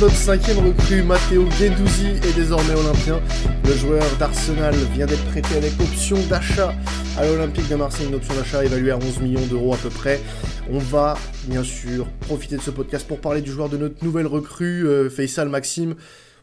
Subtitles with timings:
[0.00, 3.20] Notre cinquième recrue, Matteo Guendouzi est désormais olympien.
[3.64, 6.74] Le joueur d'Arsenal vient d'être prêté avec option d'achat
[7.16, 10.20] à l'Olympique de Marseille, une option d'achat évaluée à 11 millions d'euros à peu près.
[10.68, 14.26] On va bien sûr profiter de ce podcast pour parler du joueur de notre nouvelle
[14.26, 15.94] recrue, euh, Faisal Maxime.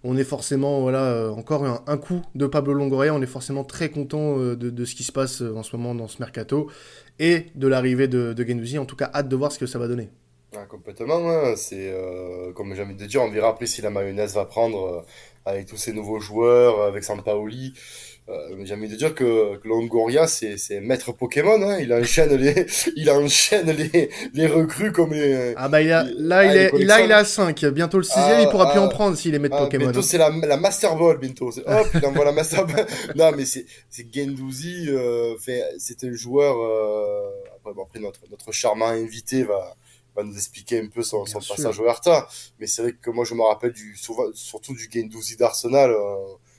[0.06, 3.14] On est forcément, voilà, euh, encore un, coup de Pablo Longoria.
[3.14, 6.08] On est forcément très content euh, de, ce qui se passe en ce moment dans
[6.08, 6.70] ce mercato
[7.20, 8.80] et de l'arrivée de, de Guendouzi.
[8.80, 10.10] En tout cas, hâte de voir ce que ça va donner.
[10.54, 11.56] Ah, complètement, hein.
[11.56, 14.86] c'est euh, comme j'ai envie de dire, on verra après si la mayonnaise va prendre
[14.86, 15.02] euh,
[15.46, 17.74] avec tous ces nouveaux joueurs, avec Sampaoli.
[18.28, 21.78] Euh, j'ai envie de dire que, que Longoria, c'est, c'est maître Pokémon, hein.
[21.80, 22.66] il enchaîne les,
[22.98, 25.54] il enchaîne les, les recrues comme les.
[25.56, 28.14] Ah bah il a, là, il est, là il est à 5, bientôt le 6
[28.42, 29.86] il pourra plus en ah, prendre s'il est maître ah, Pokémon.
[29.86, 31.50] Bientôt c'est la, la Master Ball, bientôt.
[31.66, 32.86] Hop, il envoie la Master Ball.
[33.16, 35.36] non mais c'est, c'est Gendouzi, euh,
[35.78, 36.56] c'est un joueur,
[37.56, 39.76] après, bon, après notre, notre charmant invité va,
[40.16, 42.28] va nous expliquer un peu son, son passage au Hertha.
[42.60, 43.98] Mais c'est vrai que moi, je me rappelle du,
[44.34, 45.92] surtout du Gendouzi d'Arsenal.
[45.92, 46.16] Euh,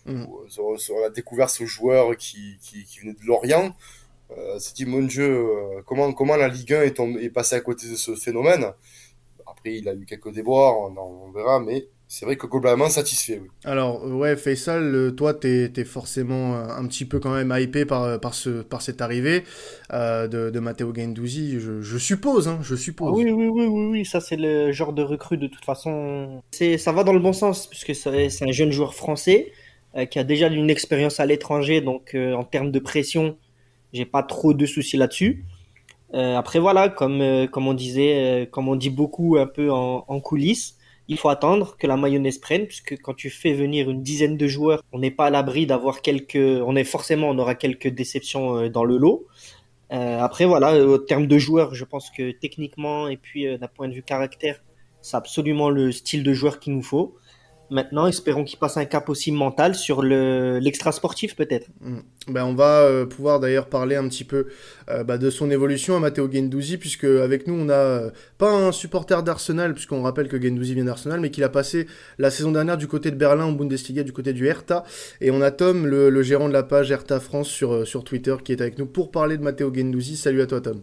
[0.07, 0.25] mm.
[0.25, 3.75] où, on a découvert ce joueur qui, qui, qui venait de Lorient.
[4.31, 7.61] Euh, c'est dit, mon Dieu, euh, comment, comment la Ligue 1 est, est passée à
[7.61, 8.73] côté de ce phénomène?
[9.47, 13.41] Après, il a eu quelques déboires, on, on verra, mais c'est vrai que globalement satisfait.
[13.43, 13.49] Oui.
[13.65, 18.21] Alors, ouais, Faisal, euh, toi, tu es, forcément un petit peu quand même hypé par,
[18.21, 19.45] par, ce, par cette arrivée
[19.95, 23.17] euh, de, de, Matteo Gendouzi, je, suppose, hein, je suppose.
[23.17, 26.43] oui, oui, oui, oui, oui, ça c'est le genre de recrue de toute façon.
[26.51, 29.51] Ça va dans le bon sens, puisque c'est un jeune joueur français
[29.97, 33.39] euh, qui a déjà une expérience à l'étranger, donc en termes de pression,
[33.95, 35.47] j'ai pas trop de soucis là-dessus.
[36.13, 40.77] après, voilà, comme, comme on disait, comme on dit beaucoup un peu en, en coulisses,
[41.09, 44.47] il faut attendre que la mayonnaise prenne, puisque quand tu fais venir une dizaine de
[44.47, 48.57] joueurs, on n'est pas à l'abri d'avoir quelques, on est forcément, on aura quelques déceptions
[48.57, 49.27] euh, dans le lot.
[49.93, 53.69] Euh, après, voilà, au terme de joueurs, je pense que techniquement et puis euh, d'un
[53.69, 54.63] point de vue caractère,
[55.03, 57.17] c'est absolument le style de joueur qu'il nous faut.
[57.73, 61.69] Maintenant, espérons qu'il passe un cap aussi mental sur l'extra sportif peut-être.
[61.81, 62.01] Mm.
[62.29, 64.49] Ben, on va euh, pouvoir d'ailleurs parler un petit peu
[64.91, 68.53] euh, bah, de son évolution à Matteo Gendouzi, puisque avec nous on n'a euh, pas
[68.53, 71.87] un supporter d'Arsenal, puisqu'on rappelle que Gendouzi vient d'Arsenal, mais qu'il a passé
[72.19, 74.85] la saison dernière du côté de Berlin en Bundesliga, du côté du Hertha.
[75.23, 78.53] Et on a Tom, le, gérant de la page Hertha France sur, sur Twitter, qui
[78.53, 80.17] est avec nous pour parler de Matteo Gendouzi.
[80.17, 80.83] Salut à toi Tom.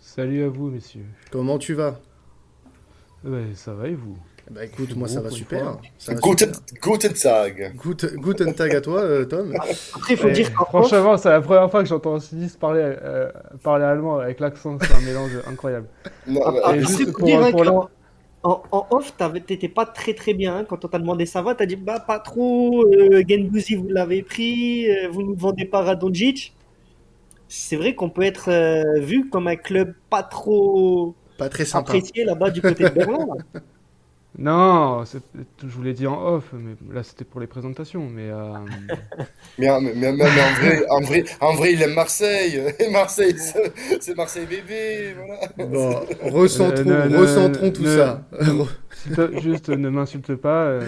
[0.00, 1.04] Salut à vous messieurs.
[1.30, 2.00] Comment tu vas?
[3.54, 4.16] Ça va et vous?
[4.50, 5.78] Bah écoute, moi ça va super.
[6.22, 7.74] guten, guten Tag.
[7.76, 9.54] guten Tag à toi, euh, Tom.
[9.94, 13.30] Après, il faut dire Franchement, c'est la première fois que j'entends Sinis parler, euh,
[13.62, 14.76] parler allemand avec l'accent.
[14.80, 15.86] C'est un mélange incroyable.
[16.26, 17.90] Non, ah, juste pour, pour,
[18.42, 19.14] en, en, off,
[19.46, 21.54] t'étais pas très très bien hein, quand on t'a demandé ça va.
[21.54, 22.84] T'as dit bah pas trop.
[22.84, 24.90] Euh, Genbuzi, vous l'avez pris.
[24.90, 26.54] Euh, vous ne vendez pas Radonjic.
[27.48, 28.50] C'est vrai qu'on peut être
[28.98, 31.92] vu comme un club pas trop pas très sympa.
[31.92, 33.26] apprécié là-bas du côté de Berlin.
[34.36, 38.08] Non, je vous l'ai dit en off, mais là c'était pour les présentations.
[38.08, 38.52] Mais, euh...
[39.58, 42.60] mais, mais, mais, en, vrai, en, vrai, en vrai, il aime Marseille.
[42.80, 43.36] Et Marseille,
[44.00, 45.14] c'est Marseille bébé.
[45.56, 45.68] Voilà.
[45.68, 46.00] Bon,
[46.30, 48.26] recentrons, euh, recentrons tout ça.
[49.40, 50.64] Juste ne m'insulte pas.
[50.64, 50.82] Euh...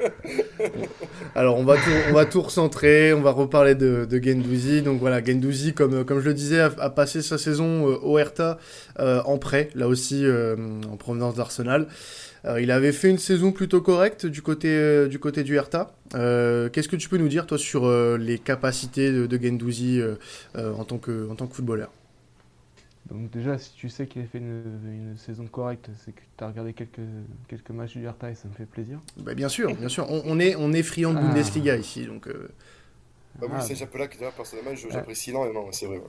[1.34, 4.82] Alors on va tout, on va recentrer, on va reparler de, de Gendouzi.
[4.82, 8.58] Donc voilà, Gendouzi, comme, comme je le disais, a, passé sa saison euh, au Hertha
[8.98, 10.56] euh, en prêt, là aussi euh,
[10.90, 11.86] en provenance d'Arsenal.
[12.60, 15.42] il avait fait une saison plutôt correcte du côté du, côté.
[15.42, 19.36] Qu'est-ce que tu peux nous dire toi sur les capacités de, de
[20.56, 21.90] en tant que footballeur?
[23.08, 26.48] Donc déjà, si tu sais qu'il a fait une, saison correcte, c'est que tu as
[26.48, 27.00] regardé quelques,
[27.48, 29.00] quelques matchs du Hertha et ça me fait plaisir.
[29.18, 30.06] Bah, bien sûr, bien sûr.
[30.10, 31.22] On, est, on est friand de ah.
[31.22, 32.06] Bundesliga ici.
[32.06, 32.48] Donc, euh...
[33.38, 36.00] bah, oui, ah, c'est là que personnellement, j'apprécie énormément, c'est vrai.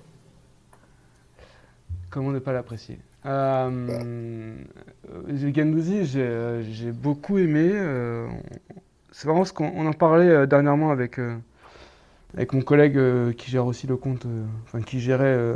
[2.10, 3.00] Comment ne pas l'apprécier?
[3.26, 4.56] Euh,
[5.06, 5.52] bah.
[5.52, 7.70] Gandouzi, j'ai beaucoup aimé.
[7.74, 8.28] Euh,
[9.12, 11.36] c'est vraiment ce qu'on en parlait euh, dernièrement avec, euh,
[12.34, 13.00] avec mon collègue
[13.36, 14.28] qui gère aussi le compte,
[14.66, 15.56] enfin qui gérait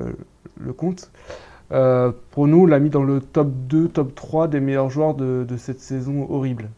[0.60, 1.12] le compte.
[1.72, 5.46] Euh, pour nous, l'a mis dans le top 2, top 3 des meilleurs joueurs de,
[5.58, 6.70] cette saison horrible.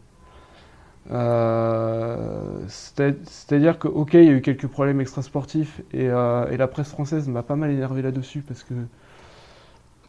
[1.12, 6.68] Euh, c'est-à-dire que, ok, il y a eu quelques problèmes extrasportifs et, euh, et la
[6.68, 8.74] presse française m'a pas mal énervé là-dessus parce que,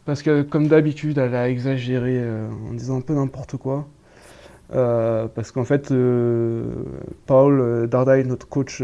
[0.05, 2.21] parce que, comme d'habitude, elle a exagéré
[2.69, 3.87] en disant un peu n'importe quoi.
[4.69, 5.91] parce qu'en fait,
[7.25, 8.83] Paul Dardai, notre coach,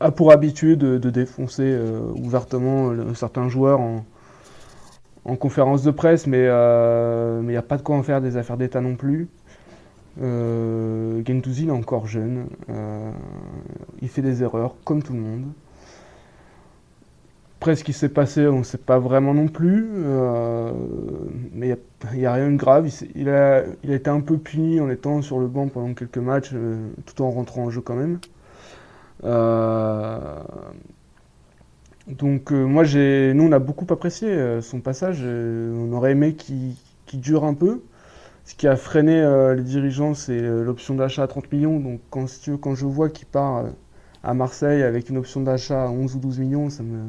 [0.00, 4.04] a pour habitude de, défoncer euh, ouvertement certains joueurs en,
[5.36, 8.56] conférence de presse, mais euh, il n'y a pas de quoi en faire des affaires
[8.56, 9.28] d'État non plus.
[10.22, 13.10] Euh, est encore jeune, euh,
[14.00, 15.44] il fait des erreurs comme tout le monde.
[17.58, 19.88] après, ce qui s'est passé, on ne sait pas vraiment non plus.
[19.94, 20.72] Euh,
[21.52, 21.76] mais
[22.12, 22.88] il n'y a, rien de grave.
[23.14, 26.50] Il, a, il, été un peu puni en étant sur le banc pendant quelques matchs,
[26.54, 28.18] euh, tout en rentrant en jeu quand même.
[29.24, 30.42] Euh,
[32.06, 35.22] donc moi, nous, on a beaucoup apprécié son passage.
[35.22, 36.76] on aurait aimé qu'il
[37.20, 37.82] dure un peu.
[38.44, 39.22] Ce qui a freiné
[39.56, 41.80] les dirigeants, c'est l'option d'achat à 30 millions.
[41.80, 42.26] Donc quand,
[42.60, 43.64] quand je vois qu'il part
[44.22, 47.00] à Marseille avec une option d'achat à 11 ou 12 millions, ça me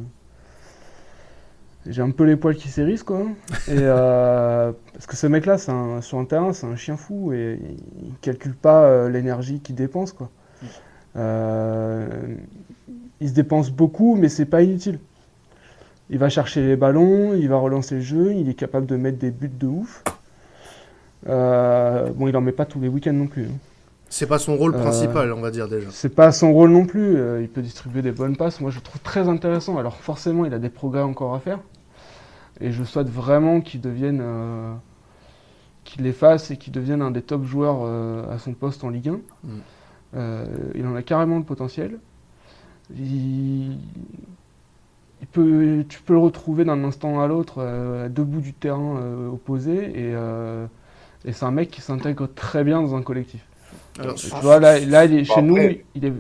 [1.89, 3.24] j'ai un peu les poils qui s'érissent quoi.
[3.68, 7.60] Et euh, parce que ce mec-là, sur un terrain, c'est un chien fou et
[8.01, 10.30] il calcule pas euh, l'énergie qu'il dépense quoi.
[11.18, 12.08] Euh,
[13.19, 15.00] il se dépense beaucoup, mais c'est pas inutile.
[16.10, 19.18] Il va chercher les ballons, il va relancer le jeu, il est capable de mettre
[19.18, 20.04] des buts de ouf.
[21.25, 23.46] bon, il en met pas tous les week-ends non plus.
[23.46, 23.58] Hein.
[24.10, 25.90] C'est pas son rôle principal, on va dire déjà.
[25.92, 27.18] C'est pas son rôle non plus.
[27.42, 28.62] il peut distribuer des bonnes passes.
[28.62, 29.78] Moi, je le trouve très intéressant.
[29.78, 31.60] Alors, forcément, il a des progrès encore à faire.
[32.60, 34.74] Et je souhaite vraiment qu'il devienne, euh,
[35.84, 39.10] qu'il l'efface et qu'il devienne un des top joueurs euh, à son poste en Ligue
[39.10, 39.12] 1.
[39.12, 39.50] Mm.
[40.15, 40.45] Euh,
[40.75, 42.00] il en a carrément le potentiel.
[42.95, 43.77] Il,
[45.31, 49.01] peut, tu peux le retrouver d'un instant à l'autre à deux bouts du terrain
[49.31, 50.15] opposé et,
[51.33, 53.45] c'est un mec qui s'intègre très bien dans un collectif.
[54.00, 54.77] Alors, tu vois, là,
[55.24, 55.57] chez nous,
[55.95, 56.13] il est.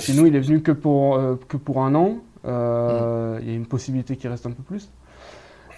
[0.00, 2.18] Chez nous, il est venu que pour, que pour un an.
[2.44, 4.90] Euh, il y a une possibilité qu'il reste un peu plus.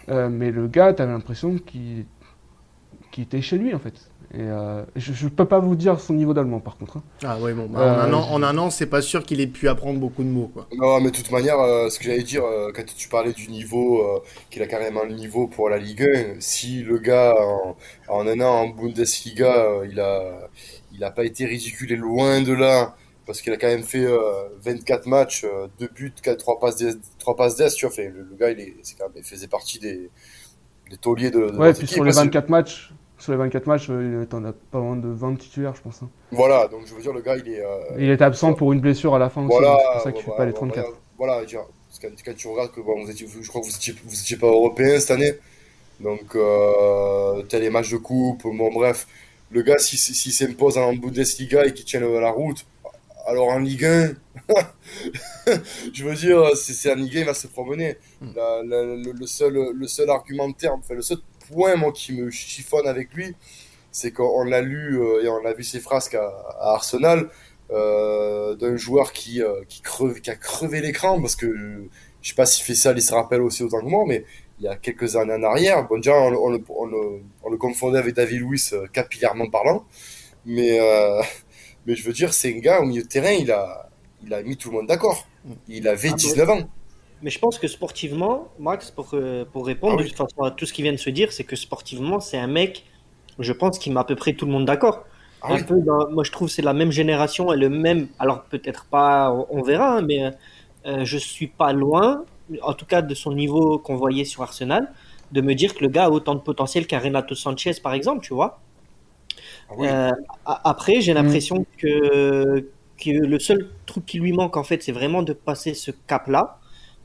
[0.09, 2.07] Euh, mais le gars, tu avais l'impression qu'il
[3.19, 4.10] était chez lui en fait.
[4.33, 6.99] Et euh, je, ne peux pas vous dire son niveau d'allemand par contre.
[6.99, 7.03] Hein.
[7.25, 9.69] Ah bon, bah, en, un an, en un an, c'est pas sûr qu'il ait pu
[9.69, 10.51] apprendre beaucoup de mots.
[10.55, 10.69] Quoi.
[10.77, 11.57] Non, mais de toute manière,
[11.91, 12.45] ce que j'allais dire,
[12.75, 16.83] quand tu parlais du niveau, qu'il a carrément le niveau pour la Ligue 1, si
[16.83, 17.35] le gars,
[18.09, 20.49] en, un an en Bundesliga, il a,
[20.93, 22.95] il a pas été ridiculé loin de là
[23.31, 24.07] parce qu'il a quand même fait
[24.61, 25.43] 24 euh, matchs,
[25.79, 28.59] 2 euh, buts, 4, 3 passes d'ess, 3 passes tu vois, le, le, gars, il,
[28.59, 30.11] est, quand même, il faisait partie des,
[30.91, 34.25] des tauliers de, de Ouais, puis sur les 24 matchs, sur les 24 matchs, euh,
[34.25, 36.03] t'en as pas moins de 20 titulaires, je pense.
[36.03, 36.09] Hein.
[36.33, 37.63] Voilà, donc je veux dire, le gars, il est...
[37.99, 40.37] il était absent pour une blessure à la fin voilà, c'est pour ça qu'il fait
[40.37, 40.89] pas les 34.
[41.19, 41.47] Voilà, voilà
[42.01, 44.37] quand, quand, tu regardes que bon, vous étiez, je crois que vous étiez, vous étiez
[44.37, 45.35] pas européen cette année,
[46.01, 49.07] donc euh, t'as les matchs de coupe, bon bref,
[49.51, 52.65] le gars, s'il si, si s'impose en Bundesliga et qu'il tient la route,
[53.27, 54.15] alors en Ligue 1,
[55.93, 57.97] je veux dire, c'est en Ligue 1, il va se promener.
[58.21, 58.33] Hmm.
[58.35, 61.19] le, seul, le seul argumentaire, enfin, le seul
[61.53, 63.35] point moi, qui me chiffonne avec lui,
[63.93, 67.29] c'est qu'on l'a lu euh, et on a vu ses frasques à, Arsenal
[67.71, 71.47] euh, d'un joueur qui, euh, qui, creve, qui a crevé l'écran parce que
[72.23, 74.25] je sais pas s'il fait ça, il se rappelle aussi autant que moi, mais
[74.59, 76.61] il y a quelques années en arrière, bon, déjà, on, on,
[77.43, 79.87] on, le confondait avec David Luiz capillairement parlant,
[80.45, 80.79] mais
[81.87, 83.89] mais je veux dire, c'est un gars au milieu de terrain, il a,
[84.23, 85.27] il a mis tout le monde d'accord.
[85.69, 86.69] Il avait 19 ah, ans.
[87.23, 90.83] Mais je pense que sportivement, Max, pour, euh, pour répondre ah à tout ce qui
[90.83, 92.85] vient de se dire, c'est que sportivement, c'est un mec,
[93.39, 95.05] je pense, qui met à peu près tout le monde d'accord.
[95.43, 95.77] Ah un peu
[96.11, 98.09] moi, je trouve c'est la même génération et le même.
[98.19, 100.31] Alors, peut-être pas, on verra, hein, mais
[100.87, 102.25] euh, je suis pas loin,
[102.63, 104.93] en tout cas de son niveau qu'on voyait sur Arsenal,
[105.33, 108.25] de me dire que le gars a autant de potentiel qu'un Renato Sanchez, par exemple,
[108.25, 108.61] tu vois.
[109.79, 110.11] Euh,
[110.47, 115.23] après, j'ai l'impression que, que le seul truc qui lui manque, en fait, c'est vraiment
[115.23, 116.59] de passer ce cap-là.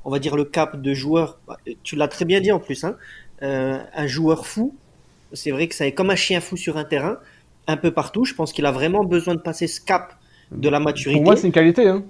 [0.06, 1.40] On va dire le cap de joueur.
[1.84, 2.84] Tu l'as très bien dit en plus.
[2.84, 2.96] Hein,
[3.44, 4.76] euh, un joueur fou.
[5.34, 7.18] C'est vrai que ça est comme un chien fou sur un terrain,
[7.68, 8.24] un peu partout.
[8.24, 10.14] Je pense qu'il a vraiment besoin de passer ce cap
[10.52, 11.20] de la maturité.
[11.20, 11.88] Pour moi, c'est une qualité.
[11.88, 12.04] Hein.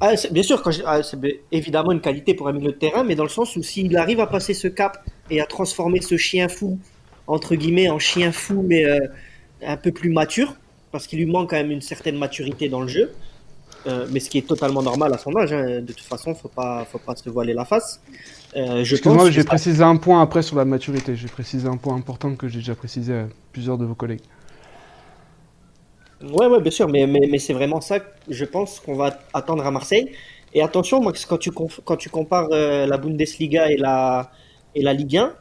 [0.00, 1.18] Ah, bien sûr, ah, c'est
[1.52, 4.20] évidemment une qualité pour un milieu de terrain, mais dans le sens où s'il arrive
[4.20, 6.78] à passer ce cap et à transformer ce chien fou,
[7.26, 8.98] entre guillemets, en chien fou, mais euh,
[9.62, 10.56] un peu plus mature,
[10.92, 13.12] parce qu'il lui manque quand même une certaine maturité dans le jeu.
[13.86, 15.52] Euh, mais ce qui est totalement normal à son âge.
[15.52, 15.80] Hein.
[15.80, 18.00] De toute façon, faut pas, faut pas se voiler la face.
[18.56, 21.16] Euh, j'ai précisé un point après sur la maturité.
[21.16, 24.22] J'ai précisé un point important que j'ai déjà précisé à plusieurs de vos collègues.
[26.22, 27.98] Ouais, ouais, bien sûr, mais, mais, mais c'est vraiment ça,
[28.28, 30.10] je pense, qu'on va attendre à Marseille.
[30.54, 34.30] Et attention, moi, quand tu, quand tu compares euh, la Bundesliga et la,
[34.74, 35.32] et la Ligue 1,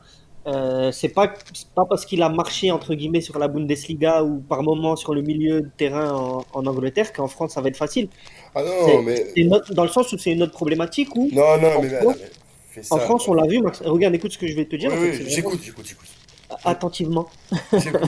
[0.46, 1.34] euh, c'est pas
[1.74, 5.22] pas parce qu'il a marché entre guillemets sur la Bundesliga ou par moment sur le
[5.22, 8.10] milieu de terrain en, Angleterre qu'en France ça va être facile.
[8.54, 9.26] Ah non, mais
[9.72, 11.98] dans le sens où c'est une autre problématique où non non mais,
[12.90, 13.62] en France on l'a vu.
[13.62, 14.92] Max, regarde, écoute ce que je vais te dire.
[14.94, 16.08] Oui, j'écoute, j'écoute, j'écoute.
[16.66, 17.28] Attentivement.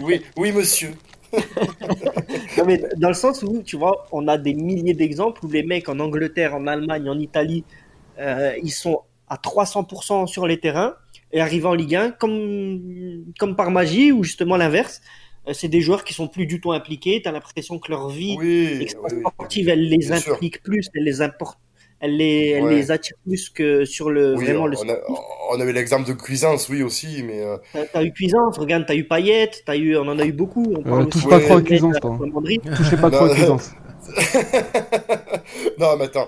[0.04, 0.94] oui, oui, monsieur.
[2.58, 5.64] non, mais dans le sens où tu vois, on a des milliers d'exemples où les
[5.64, 7.64] mecs en Angleterre, en Allemagne, en Italie,
[8.20, 10.96] euh, ils sont à 300% sur les terrains
[11.32, 15.02] et arriver en Ligue 1 comme, comme par magie ou justement l'inverse.
[15.48, 17.22] Euh, c'est des joueurs qui sont plus du tout impliqués.
[17.22, 18.36] Tu as l'impression que leur vie
[18.88, 21.60] sportive, elle les implique plus, elle les, importe,
[22.00, 22.76] elle les, elle Ouais.
[22.76, 24.96] les attire plus que sur le Oui, vraiment le on, a,
[25.56, 28.96] on avait l'exemple de Cuisance, oui, aussi, mais euh, T'as t'as eu Cuisance, regarde, t'as
[28.96, 30.74] eu Payet, t'as eu, on en a eu beaucoup.
[30.78, 31.44] On parle Euh, touche pas Ouais.
[31.46, 32.18] trop à Cuisance, toi.
[32.18, 32.60] commanderie.
[32.76, 33.72] Touchez pas trop à Cuisance.
[35.80, 36.28] non, mais attends,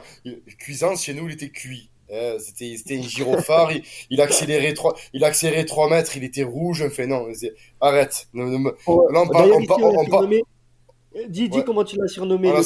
[0.59, 1.89] Cuisance, chez nous, il était cuit.
[2.09, 6.43] Euh, c'était c'était un gyrophare, il, il accélérait 3 il accélérait 3 mètres, il était
[6.43, 7.27] rouge, enfin non,
[7.81, 8.27] arrête.
[8.33, 8.69] Ne- ne me-
[9.11, 9.49] Là, on parle-
[10.05, 10.43] surnommé-
[11.29, 11.63] Dis, dis Ouais.
[11.65, 12.49] comment tu l'as surnommé.
[12.49, 12.63] On l'a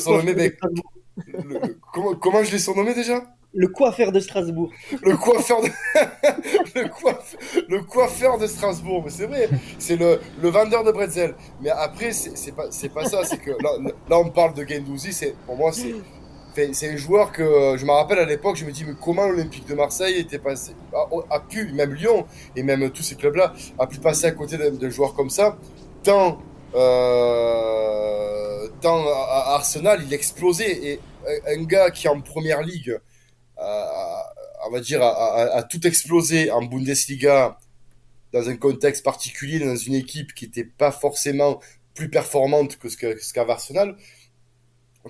[1.26, 3.24] le- le- comment, comment je l'ai surnommé déjà?
[3.54, 4.70] Le coiffeur de Strasbourg.
[5.04, 5.68] Le coiffeur de...
[6.76, 7.36] le, coiff...
[7.68, 11.36] le coiffeur de Strasbourg, mais c'est vrai, c'est le, le vendeur de bretzel.
[11.62, 13.72] Mais après, c'est c'est pas, c'est pas ça, c'est que là,
[14.10, 15.94] là, on parle de Gendouzi, c'est, pour moi, c'est,
[16.54, 19.28] c'est un joueur que euh, je me rappelle à l'époque, je me dis, mais comment
[19.28, 20.74] l'Olympique de Marseille était passé,
[21.30, 24.90] a, pu, même Lyon, et même tous ces clubs-là, a pu passer à côté d'un
[24.90, 25.58] joueur comme ça,
[26.04, 26.42] tant,
[26.76, 31.00] euh, à, Arsenal, il explosait, et
[31.48, 32.98] un, gars qui en première ligue,
[33.58, 37.58] on va dire, a, tout explosé en Bundesliga
[38.34, 41.60] dans un contexte particulier, dans une équipe qui n'était pas forcément
[41.94, 43.96] plus performante que- ce qu'avait Arsenal.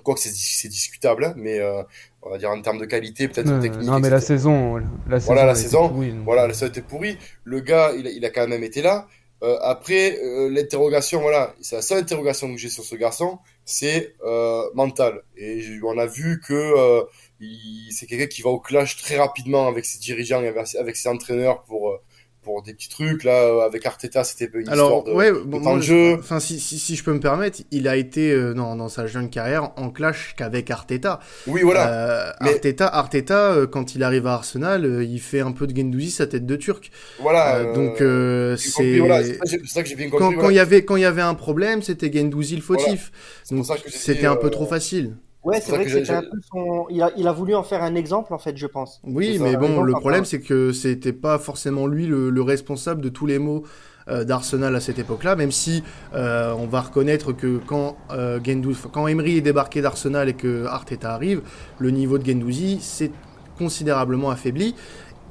[0.02, 1.82] Quoique c'est c'est discutable, mais euh,
[2.22, 3.82] on va dire en termes de qualité, peut-être Euh, technique.
[3.86, 4.76] non, mais la saison,
[5.08, 6.14] la saison, Voilà, la saison, pourrie.
[6.24, 7.18] Voilà, ça a été pourri.
[7.44, 9.06] Le gars, il, a- il a quand même été là.
[9.42, 14.14] Euh, après, euh, l'interrogation, voilà, c'est la seule interrogation que j'ai sur ce garçon, c'est
[14.24, 15.22] euh, mental.
[15.36, 17.02] Et on a vu que euh,
[17.40, 20.96] il- c'est quelqu'un qui va au clash très rapidement avec ses dirigeants et avec, avec
[20.96, 22.00] ses entraîneurs pour euh,
[22.42, 23.24] pour des petits trucs.
[23.24, 25.12] Là, euh, avec Arteta, c'était une Alors, histoire de.
[25.12, 26.16] ouais, de bon, moi, de je- jeu.
[26.18, 29.06] enfin, si, si, si je peux me permettre, il a été euh, dans, dans sa
[29.06, 31.20] jeune carrière en clash qu'avec Arteta.
[31.46, 31.92] Oui, voilà.
[31.92, 35.66] Euh, Mais- Arteta, Arteta euh, quand il arrive à Arsenal, euh, il fait un peu
[35.66, 36.90] de Gendouzi sa tête de Turc.
[37.20, 37.64] voilà.
[37.74, 39.22] Donc euh, c'est voilà,
[39.64, 40.18] ça que j'ai- bien compris.
[40.24, 40.52] quand il voilà.
[40.52, 43.12] y avait quand il y avait un problème, c'était Gendouzi le fautif.
[43.50, 45.16] Donc c'était un peu trop facile.
[45.44, 46.86] Ouais, C'est vrai que un peu son.
[46.90, 49.00] Il a, il a voulu en faire un exemple, en fait, je pense.
[49.04, 53.00] Oui, mais bon, exemple, le problème c'est que c'était pas forcément lui le, le responsable
[53.02, 53.64] de tous les maux
[54.08, 55.82] euh, d'Arsenal à cette époque-là, même si
[56.14, 60.66] euh, on va reconnaître que quand euh, Gendouzi, quand Emery est débarqué d'Arsenal et que
[60.66, 61.42] Arteta arrive,
[61.78, 63.10] le niveau de Gendouzi s'est
[63.58, 64.74] considérablement affaibli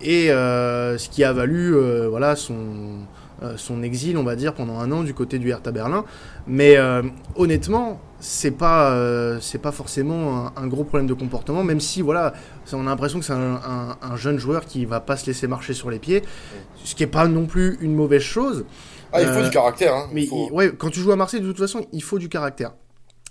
[0.01, 2.55] et euh, ce qui a valu euh, voilà son
[3.57, 6.05] son exil, on va dire, pendant un an du côté du Hertha Berlin.
[6.47, 7.01] Mais euh,
[7.35, 12.01] honnêtement, c'est pas, euh, c'est pas forcément un, un gros problème de comportement, même si
[12.01, 12.33] voilà,
[12.73, 15.47] on a l'impression que c'est un, un- un jeune joueur qui va pas se laisser
[15.47, 16.21] marcher sur les pieds,
[16.83, 18.65] ce qui est pas non plus une mauvaise chose.
[19.13, 19.93] Ah, il faut Euh, du caractère.
[19.93, 20.07] Hein.
[20.13, 22.17] Mais Il faut- il- ouais, quand tu joues à Marseille, de toute façon, il faut
[22.19, 22.73] du caractère.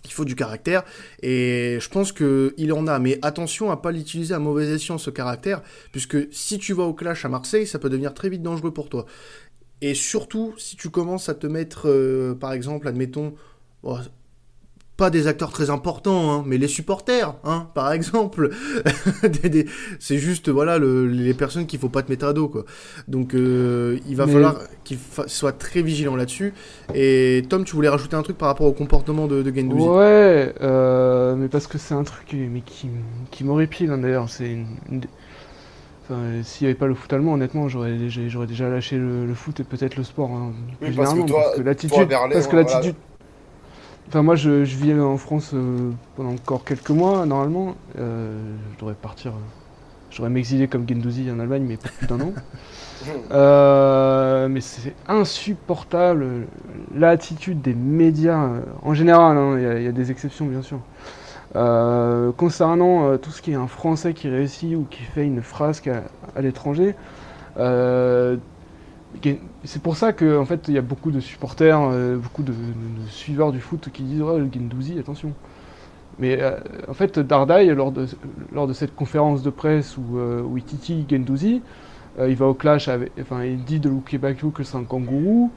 [0.06, 0.82] Il faut du caractère
[1.22, 2.98] et je pense que il en a.
[2.98, 5.60] Mais attention à pas l'utiliser à mauvais escient ce caractère,
[5.92, 8.88] puisque si tu vas au clash à Marseille, ça peut devenir très vite dangereux pour
[8.88, 9.04] toi.
[9.82, 13.34] Et surtout si tu commences à te mettre, euh, par exemple, admettons,
[13.82, 13.98] bon,
[14.96, 18.50] pas des acteurs très importants, hein, mais les supporters, hein, par exemple.
[19.98, 22.64] C'est juste voilà le- les personnes qu'il faut pas te mettre à dos quoi.
[23.08, 26.52] Donc euh, il va Mais- falloir qu'il fa- soit très vigilant là-dessus.
[26.94, 29.86] Et Tom, tu voulais rajouter un truc par rapport au comportement de, de Gendouzi?
[29.88, 32.88] Ouais, euh, mais parce que c'est un truc mais qui,
[33.30, 34.28] qui m'horripile hein, d'ailleurs.
[34.28, 35.00] C'est une,
[36.10, 39.34] Enfin, s'il n'y avait pas le foot allemand, honnêtement, j'aurais déjà, j'aurais lâché le, le
[39.34, 40.30] foot et peut-être le sport.
[40.30, 40.52] hein,
[40.82, 42.62] Oui, plus parce que généralement, toi- parce que l'attitude, parce que voilà.
[42.62, 42.94] l'attitude.
[44.08, 47.76] Enfin, moi, je, je vis en France euh, pendant encore quelques mois, normalement.
[47.98, 48.36] Euh,
[48.74, 49.32] je devrais partir.
[49.32, 49.38] euh,
[50.10, 52.32] je devrais m'exiler comme Gendouzi en Allemagne, mais pas plus d'un an.
[53.32, 56.46] Euh, mais c'est insupportable
[56.94, 59.36] l'attitude des médias euh, en général.
[59.36, 60.80] hein, y il y, a des exceptions bien sûr.
[61.56, 65.42] Euh, concernant euh, tout ce qui est un Français qui réussit ou qui fait une
[65.42, 66.94] frasque à, l'étranger,
[67.58, 68.36] euh,
[69.64, 71.80] c'est pour ça que en fait il y a beaucoup de supporters,
[72.22, 74.48] beaucoup de, de- suiveurs du foot qui disent oh le
[75.00, 75.32] attention.
[76.20, 76.38] Mais
[76.88, 78.06] en fait Dardaï lors de
[78.52, 81.62] lors de cette conférence de presse où, où il titille Gendouzi,
[82.18, 82.88] euh, il va au clash
[83.20, 85.50] enfin, il dit de Luke Bakio que c'est un kangourou.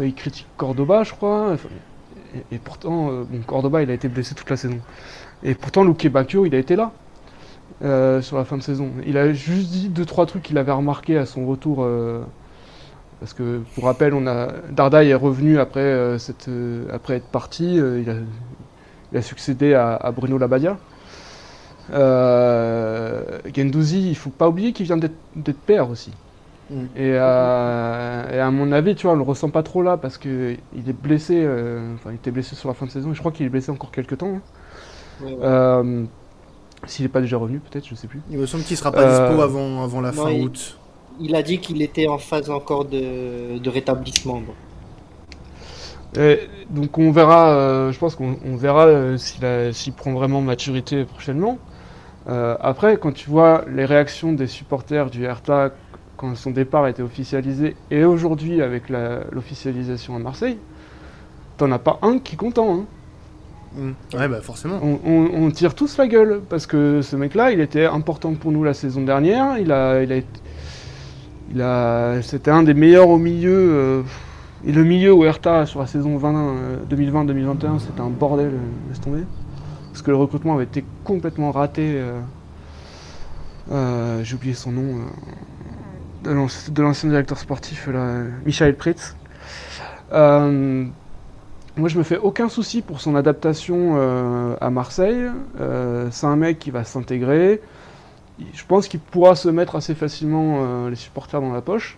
[0.00, 1.56] Il critique Cordoba, je crois.
[2.52, 4.78] Et, pourtant, euh, Cordoba, il a été blessé toute la saison.
[5.42, 6.92] Et pourtant, Luke Bakio, il a été là
[7.82, 8.90] euh, sur la fin de saison.
[9.06, 11.82] Il a juste dit deux trois trucs qu'il avait remarqué à son retour.
[11.82, 12.22] euh,
[13.20, 16.48] parce que, pour rappel, on a Dardaï est revenu après cette,
[16.90, 17.74] après être parti.
[17.74, 18.24] il,
[19.14, 20.78] a, succédé à, Bruno Labbadia.
[21.92, 23.22] Euh,
[23.54, 26.12] Gendouzi, il faut pas oublier qu'il vient d'être père aussi.
[26.96, 30.18] Et, euh, et à mon avis, tu vois, on le ressent pas trop là parce
[30.18, 31.42] que il est blessé.
[31.44, 33.12] euh, Enfin, il était blessé sur la fin de saison.
[33.12, 34.36] Et je crois qu'il est blessé encore quelques temps.
[34.36, 34.42] hein.
[35.20, 35.46] Ouais, ouais.
[35.46, 36.04] Euh,
[36.86, 38.22] S'il n'est pas déjà revenu, peut-être, je sais plus.
[38.30, 40.78] Il me semble qu'il sera pas Euh, dispo avant, avant la non, fin il- août.
[41.20, 44.40] Il a dit qu'il était en phase encore de, de rétablissement.
[44.40, 44.56] bon.
[46.16, 49.16] Et donc on verra, euh, je pense qu'on on verra euh,
[49.72, 51.58] s'il prend vraiment maturité prochainement.
[52.28, 55.72] Euh, après, quand tu vois les réactions des supporters du Hertha
[56.20, 60.58] quand son départ a été officialisé et aujourd'hui avec l'officialisation à Marseille,
[61.56, 62.74] t'en as pas un qui est content.
[62.74, 62.84] Hein.
[63.74, 64.18] Mmh.
[64.18, 64.80] Ouais, bah forcément.
[64.82, 68.74] On, tire tous la gueule parce que ce mec-là, il était important pour nous la
[68.74, 69.56] saison dernière.
[69.56, 70.16] Il a, il a,
[71.54, 73.70] il a, c'était un des meilleurs au milieu.
[73.72, 74.02] Euh,
[74.66, 78.52] et le milieu au Hertha sur la saison 2020-2021, c'était un bordel,
[78.90, 79.22] laisse tomber.
[79.90, 81.94] Parce que le recrutement avait été complètement raté.
[81.94, 82.20] Euh,
[83.72, 85.06] euh, j'ai oublié son nom.
[86.22, 87.88] De l'ancien directeur sportif,
[88.44, 89.16] Michael Pritz.
[91.76, 95.30] Moi, je me fais aucun souci pour son adaptation euh, à Marseille.
[95.60, 97.62] Euh, c'est un mec qui va s'intégrer.
[98.52, 101.96] Je pense qu'il pourra se mettre assez facilement euh, les supporters dans la poche.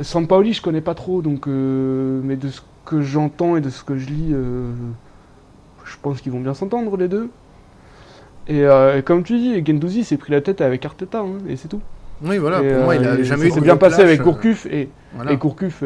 [0.00, 3.96] Sampaoli, je connais pas trop, donc, mais de ce que j'entends et de ce que
[3.96, 4.34] je lis,
[5.84, 7.30] je pense qu'ils vont bien s'entendre les deux.
[8.48, 8.64] Et,
[9.04, 11.82] comme tu dis, Gendouzi s'est pris la tête avec Arteta, hein, et c'est tout.
[12.22, 14.88] Oui, voilà, pour moi, il a jamais eu de bien passé avec Gourcuff, et,
[15.28, 15.82] et Gourcuff,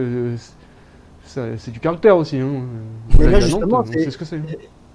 [1.26, 2.38] c'est du caractère aussi.
[2.38, 2.66] Hein.
[3.92, 4.40] c'est ce que c'est.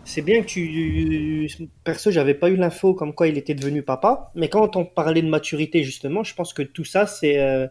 [0.06, 1.48] C'est bien que tu.
[1.84, 5.22] Perso, j'avais pas eu l'info comme quoi il était devenu papa, mais quand on parlait
[5.22, 7.68] de maturité, justement, je pense que tout ça, c'est euh,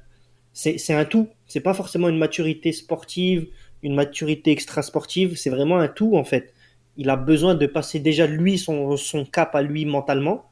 [0.53, 1.29] c'est un tout.
[1.47, 3.47] C'est pas forcément une maturité sportive,
[3.83, 6.53] une maturité extra-sportive, c'est vraiment un tout, en fait.
[6.97, 10.45] Il a besoin de passer déjà, lui, son, son cap à lui mentalement,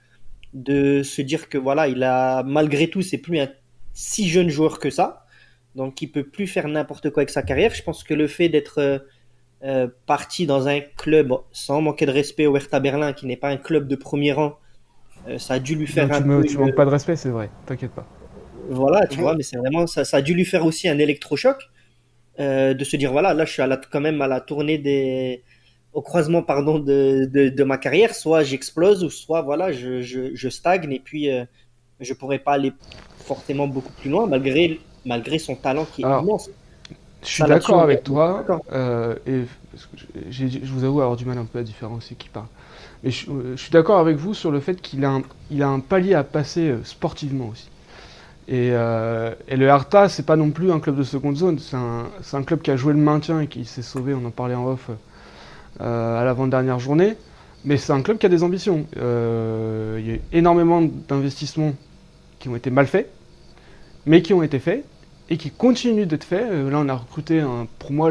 [0.55, 3.49] de se dire que voilà, il a, malgré tout, c'est plus un
[3.93, 5.27] si jeune joueur que ça
[5.77, 7.73] donc il peut plus faire n'importe quoi avec sa carrière.
[7.75, 8.99] Je pense que le fait d'être euh,
[9.63, 13.51] euh, parti dans un club sans manquer de respect au Hertha Berlin, qui n'est pas
[13.51, 14.59] un club de premier rang,
[15.29, 17.29] euh, ça a dû lui faire un tu, peu, tu manques pas de respect, c'est
[17.29, 17.51] vrai.
[17.67, 18.07] T'inquiète pas.
[18.71, 21.71] Voilà, tu vois, mais c'est vraiment ça, ça a dû lui faire aussi un électrochoc
[22.39, 25.43] de se dire voilà, là je suis à la, quand même à la tournée des
[25.97, 27.25] au croisement pardon de,
[27.61, 31.29] de, ma carrière, soit j'explose ou soit voilà je, je, je stagne et puis
[32.01, 32.73] je pourrais pas aller
[33.25, 36.51] forcément beaucoup plus loin malgré malgré son talent qui est immense.
[37.23, 39.43] Je suis d'accord avec toi, euh, et
[40.31, 42.47] je vous avoue avoir du mal un peu à différencier qui parle.
[43.03, 45.81] Mais je, suis d'accord avec vous sur le fait qu'il a, un, il a un
[45.81, 47.69] palier à passer euh, sportivement aussi.
[48.49, 51.77] Et, euh, et le Harta, c'est pas non plus un club de seconde zone, c'est
[51.77, 54.55] un, un, club qui a joué le maintien et qui s'est sauvé, on en parlait
[54.55, 54.91] en off
[55.81, 57.17] à l'avant-dernière journée.
[57.65, 58.87] Mais c'est un club qui a des ambitions.
[58.95, 59.01] il
[60.07, 61.73] y a eu énormément d'investissements
[62.39, 63.11] qui ont été mal faits,
[64.05, 64.85] mais qui ont été faits
[65.29, 66.45] et qui continue d'être fait.
[66.45, 67.43] Euh, là, on a recruté
[67.79, 68.11] pour moi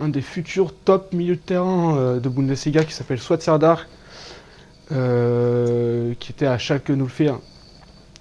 [0.00, 3.86] un des futurs top milieux de terrain euh, de Bundesliga qui s'appelle Swat Sardar,
[4.92, 7.30] euh, qui était à chaque nous le fait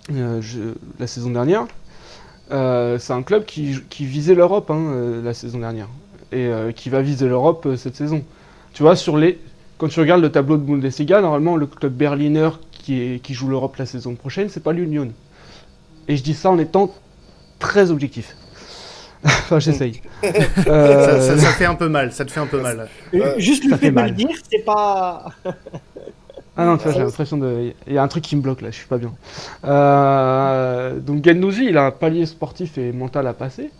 [0.09, 1.67] la saison dernière.
[2.49, 5.89] c'est un club qui, visait l'Europe hein, la saison dernière
[6.31, 8.23] et qui va viser l'Europe cette saison.
[8.77, 9.39] Tu vois, sur les,
[9.79, 13.47] quand tu regardes le tableau de Bundesliga, normalement le club berliner qui, est, qui joue
[13.47, 15.11] l'Europe la saison prochaine, c'est pas l'Union.
[16.07, 16.93] Et je dis ça en étant
[17.57, 18.35] très objectif.
[19.23, 20.03] enfin, j'essaye.
[20.67, 22.87] Euh, ça, fait un peu mal, ça te fait un peu mal.
[23.39, 25.25] Juste le fait de le dire, c'est pas.
[26.55, 27.73] ah non, tu vois, j'ai l'impression de.
[27.87, 29.11] Il y a un truc qui me bloque là, je suis pas bien.
[29.65, 30.99] Euh...
[30.99, 33.71] Donc Gendouzi, il a un palier sportif et mental à passer.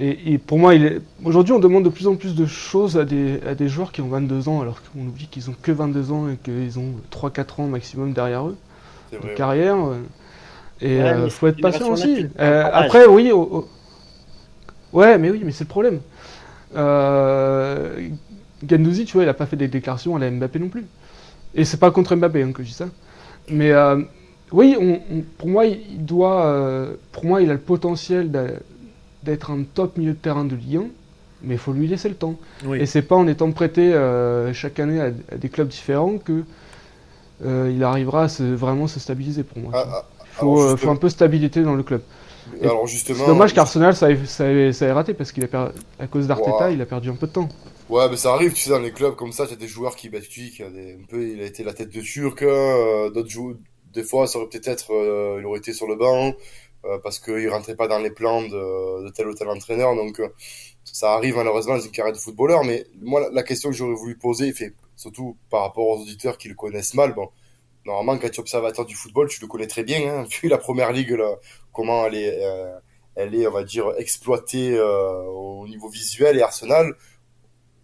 [0.00, 1.00] Et, pour moi, il est...
[1.24, 4.00] aujourd'hui, on demande de plus en plus de choses à des, à des joueurs qui
[4.00, 7.62] ont 22 ans, alors qu'on oublie qu'ils ont que 22 ans et qu'ils ont 3-4
[7.62, 8.56] ans maximum derrière eux.
[9.12, 9.76] de carrière.
[10.80, 12.26] Et il euh, faut être patient aussi.
[12.40, 13.30] Euh, après, oui.
[14.92, 16.00] Ouais, mais oui, mais c'est le problème.
[16.76, 18.08] Euh,
[18.64, 20.84] Gandouzi, tu vois, il a pas fait des déclarations à la Mbappé non plus.
[21.54, 22.88] Et c'est pas contre Mbappé hein, que je dis ça.
[23.48, 24.02] Mais euh,
[24.50, 24.76] oui,
[25.38, 26.88] pour moi, il doit.
[27.12, 28.30] pour moi, il a le potentiel
[29.24, 30.84] d'être un top milieu de terrain de Ligue 1
[31.46, 32.36] mais il faut lui laisser le temps.
[32.74, 33.92] Et c'est pas en étant prêté
[34.54, 36.42] chaque année à, des clubs différents que
[37.44, 39.70] il arrivera à vraiment se stabiliser pour moi.
[39.74, 42.02] Ah, ah, faut, euh, faut un peu de stabilité dans le club.
[42.62, 46.26] alors justement, c'est dommage qu'Arsenal ça, ça, ça ait raté parce qu'il a à cause
[46.26, 47.48] d'Arteta, il a perdu un peu de temps.
[47.88, 49.94] Ouais, mais ça arrive, tu sais, dans les clubs comme ça, tu as des joueurs
[49.94, 52.42] qui, bah, tu dis, a des, un peu, il a été la tête de Turc,
[52.42, 53.56] hein, euh, d'autres joueurs,
[53.92, 56.32] des fois, ça aurait peut-être, euh, il aurait été sur le banc,
[57.02, 60.20] parce qu'il rentrait pas dans les plans de, de tel ou tel entraîneur, donc
[60.84, 64.16] ça arrive malheureusement dans une carrière de footballeur, mais moi, la question que j'aurais voulu
[64.16, 67.28] poser, fait, surtout par rapport aux auditeurs qui le connaissent mal, bon,
[67.86, 70.58] normalement, quand tu es observateur du football, tu le connais très bien, hein, vu la
[70.58, 71.36] première ligue, là,
[71.72, 72.78] comment elle est, euh,
[73.16, 76.94] elle est, on va dire, exploitée euh, au niveau visuel et Arsenal.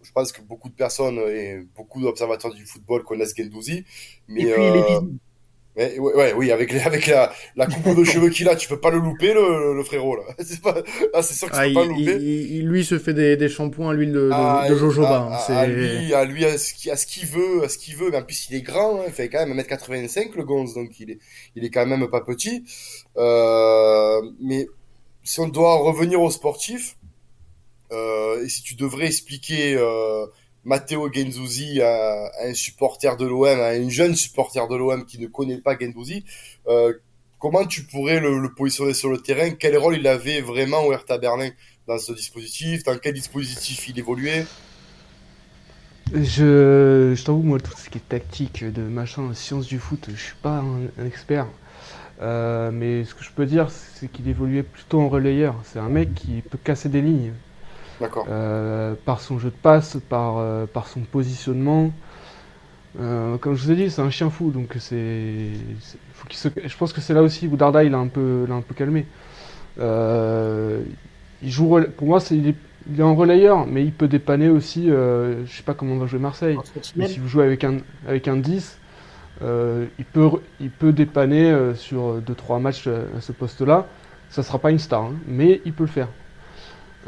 [0.03, 3.85] Je pense que beaucoup de personnes et beaucoup d'observateurs du football connaissent Gendouzi.
[4.27, 5.01] Mais, et puis, il est euh,
[5.75, 6.01] visible.
[6.01, 8.89] Ouais, ouais, oui, avec, avec la, la coupe de cheveux qu'il a, tu peux pas
[8.91, 10.23] le louper, le, le frérot, là.
[10.43, 10.75] C'est pas,
[11.13, 12.17] ah, c'est sûr que tu Ah, peux il, pas le louper.
[12.19, 15.09] il- il- lui se fait des, des shampoings à l'huile de, de, Ah, de jojoba.
[15.09, 17.63] à, hein, à- c'est- à lui, à lui, à ce qu'il à ce qu'il veut,
[17.63, 18.09] à ce qu'il veut.
[18.11, 20.99] Mais en plus, il est grand, hein, il fait quand même 1m85, le gonze, donc
[20.99, 21.19] il est,
[21.55, 22.63] il est quand même pas petit.
[23.17, 24.67] Euh, mais
[25.23, 26.97] si on doit revenir aux sportifs,
[27.91, 30.25] euh, et si tu devrais expliquer euh,
[30.63, 35.27] Matteo Genzouzi à, un supporter de l'OM, à un jeune supporter de l'OM qui ne
[35.27, 36.23] connaît pas Genzouzi,
[36.67, 36.93] euh,
[37.39, 39.51] comment tu pourrais le, positionner sur le terrain?
[39.51, 41.49] Quel rôle il avait vraiment au Hertha Berlin
[41.87, 42.83] dans ce dispositif?
[42.83, 44.45] Dans quel dispositif il évoluait?
[46.13, 50.21] Je, je t'avoue, moi, tout ce qui est tactique, de machin, science du foot, je
[50.21, 50.61] suis pas
[50.99, 51.47] un, expert.
[52.21, 55.55] Euh, mais ce que je peux dire, c'est qu'il évoluait plutôt en relayeur.
[55.63, 57.33] C'est un mec qui peut casser des lignes.
[58.27, 61.91] Euh, par son jeu de passe, par, euh, par son positionnement.
[62.99, 66.37] Euh, comme je vous ai dit, c'est un chien fou, donc c'est, c'est- faut qu'il
[66.37, 68.61] se, je pense que c'est là aussi où Darda il a un peu, l'a un
[68.61, 69.07] peu calmé.
[69.79, 70.83] Euh,
[71.41, 72.55] il joue, pour moi, c'est, il, est,
[72.91, 74.89] il est en relayeur, mais il peut dépanner aussi.
[74.91, 76.61] Euh, je sais pas comment on va jouer Marseille.
[76.95, 77.77] Mais si vous jouez avec un,
[78.07, 78.79] avec un 10,
[79.41, 83.87] euh, il, peut, il peut dépanner euh, sur 2-3 matchs à ce poste-là.
[84.29, 86.09] Ça sera pas une star, hein, mais il peut le faire.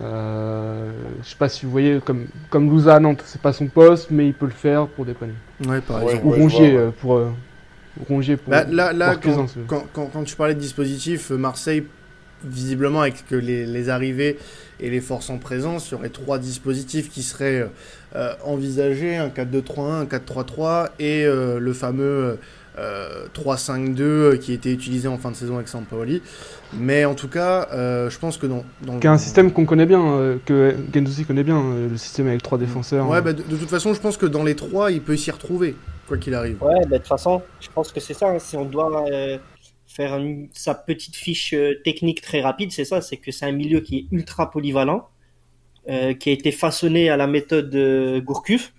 [0.02, 0.92] Euh,
[1.24, 4.08] je sais pas si vous voyez, comme, comme Louza à Nantes, c'est pas son poste,
[4.12, 5.34] mais il peut le faire pour dépanner.
[5.68, 6.26] Ouais, par exemple.
[6.26, 6.88] Ou je Rongier vois, ouais.
[6.88, 7.16] euh, pour.
[7.16, 7.30] euh,
[8.10, 8.50] Rongier pour.
[8.52, 11.84] Bah, là, là pour quand, quand, quand, quand tu parlais de dispositif, euh, Marseille,
[12.44, 14.40] visiblement, avec que les, les arrivées
[14.80, 17.70] et les forces en présence, il y aurait trois dispositifs qui seraient
[18.16, 22.40] euh, envisagés un 4-2-3-1, un 4-3-3 et euh, le fameux
[22.80, 26.22] euh, 3-5-2 euh, qui était utilisé en fin de saison avec Sampaoli.
[26.74, 28.64] Mais en tout cas, euh, je pense que dans.
[28.82, 31.98] dans Qui est un système qu'on connaît bien, euh, que Gendouzi connaît bien, euh, le
[31.98, 33.08] système avec trois défenseurs.
[33.08, 35.30] Ouais, bah, de, de toute façon, je pense que dans les trois, il peut s'y
[35.32, 35.76] retrouver,
[36.08, 36.62] quoi qu'il arrive.
[36.64, 38.30] Ouais, bah, de toute façon, je pense que c'est ça.
[38.30, 38.40] hein.
[38.40, 39.38] Si on doit euh,
[39.88, 43.02] faire une- sa petite fiche euh, technique très rapide, c'est ça.
[43.02, 45.08] C'est que c'est un milieu qui est ultra polyvalent,
[45.90, 48.74] euh, qui a été façonné à la méthode euh, Gourcuff.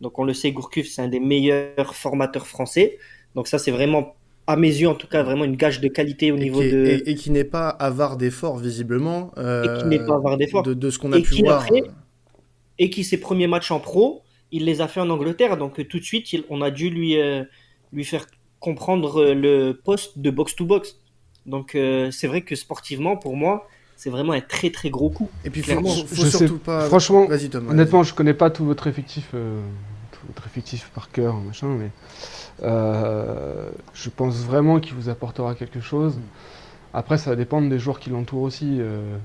[0.00, 2.98] Donc on le sait, Gourcuff, c'est un des meilleurs formateurs français.
[3.34, 4.14] Donc ça, c'est vraiment,
[4.46, 6.66] à mes yeux en tout cas, vraiment une gage de qualité au Et niveau qui,
[6.66, 6.84] est- de...
[6.86, 9.30] et, et qui n'est pas avare d'efforts, visiblement.
[9.38, 10.62] euh, Et qui n'est pas avare d'efforts.
[10.64, 11.62] De, de ce qu'on a Et pu qui, voir.
[11.62, 11.82] après,
[12.78, 15.56] et qui ses premiers matchs en pro, il les a fait en Angleterre.
[15.56, 17.44] Donc euh, tout de suite, il- on a dû lui, euh,
[17.92, 18.26] lui faire
[18.58, 20.96] comprendre le poste de box-to-box.
[21.46, 25.28] Donc euh, c'est vrai que sportivement, pour moi, c'est vraiment un très très gros coup.
[25.44, 25.88] Et puis, faut, Clairement.
[25.90, 26.86] faut, faut Je sais- surtout pas.
[26.86, 27.28] Franchement.
[27.68, 29.60] Honnêtement, je connais pas tout votre effectif, euh,
[30.26, 31.90] votre effectif par cœur, machin, mais
[32.62, 36.18] euh, je pense vraiment qu'il vous apportera quelque chose.
[36.92, 38.78] Après, ça va dépendre des joueurs qui l'entourent aussi.
[38.80, 39.16] euh.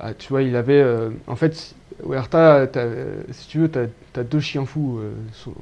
[0.00, 1.74] Ah, tu vois, il avait, euh, en fait,
[2.32, 2.66] t'as-
[3.32, 3.78] si tu veux, tu
[4.18, 5.00] as, deux chiens fous